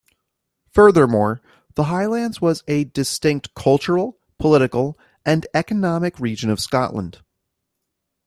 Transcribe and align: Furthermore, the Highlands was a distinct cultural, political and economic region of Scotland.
Furthermore, 0.71 1.43
the 1.75 1.83
Highlands 1.83 2.41
was 2.41 2.63
a 2.67 2.85
distinct 2.85 3.53
cultural, 3.53 4.17
political 4.39 4.97
and 5.27 5.45
economic 5.53 6.19
region 6.19 6.49
of 6.49 6.59
Scotland. 6.59 7.19